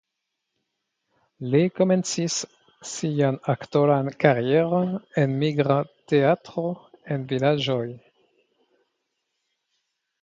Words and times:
Li 1.49 1.59
komencis 1.79 2.37
sian 2.91 3.37
aktoran 3.55 4.09
karieron 4.25 4.95
en 5.25 5.35
migra 5.45 5.77
teatro 6.13 6.65
en 7.17 7.29
vilaĝoj. 7.35 7.83